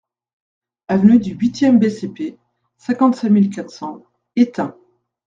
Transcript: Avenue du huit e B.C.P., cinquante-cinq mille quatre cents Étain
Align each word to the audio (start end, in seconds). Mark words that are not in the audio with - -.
Avenue 0.87 1.19
du 1.19 1.35
huit 1.35 1.61
e 1.61 1.71
B.C.P., 1.77 2.35
cinquante-cinq 2.79 3.29
mille 3.29 3.51
quatre 3.51 3.69
cents 3.69 4.03
Étain 4.35 4.75